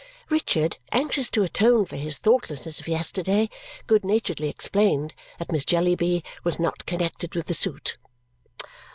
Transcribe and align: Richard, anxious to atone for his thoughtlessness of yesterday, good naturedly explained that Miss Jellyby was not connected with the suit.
Richard, 0.31 0.77
anxious 0.91 1.29
to 1.29 1.43
atone 1.43 1.85
for 1.85 1.95
his 1.95 2.17
thoughtlessness 2.17 2.79
of 2.79 2.87
yesterday, 2.87 3.49
good 3.85 4.03
naturedly 4.03 4.49
explained 4.49 5.13
that 5.37 5.51
Miss 5.51 5.63
Jellyby 5.63 6.23
was 6.43 6.57
not 6.59 6.87
connected 6.87 7.35
with 7.35 7.45
the 7.45 7.53
suit. 7.53 7.97